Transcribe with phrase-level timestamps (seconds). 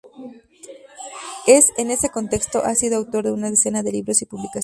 [1.45, 4.59] Es en ese contexto, ha sido autor de una decena de libros y publicaciones.